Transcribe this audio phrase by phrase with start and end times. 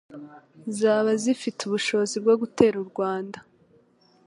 [0.77, 3.39] zaba zifite ubushobozi bwo gutera u Rwanda,